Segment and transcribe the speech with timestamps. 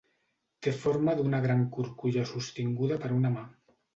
[0.67, 3.45] Té forma d'una gran curculla sostinguda per una mà.